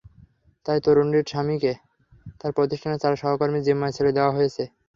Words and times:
তাই 0.65 0.79
তরুণীটির 0.85 1.29
স্বামীকে 1.31 1.73
তাঁর 2.39 2.51
প্রতিষ্ঠানের 2.57 3.01
চার 3.03 3.13
সহকর্মীর 3.21 3.65
জিম্মায় 3.67 3.95
ছেড়ে 3.95 4.15
দেওয়া 4.17 4.35
হয়েছে। 4.37 4.63